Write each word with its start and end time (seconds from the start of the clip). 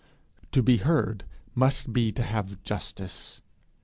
To 0.53 0.63
be 0.63 0.77
heard 0.77 1.25
must 1.53 1.93
be 1.93 2.11
to 2.13 2.23
have 2.23 2.63
justice. 2.63 3.43